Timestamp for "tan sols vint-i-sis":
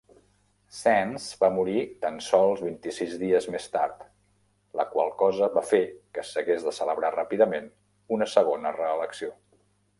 2.05-3.13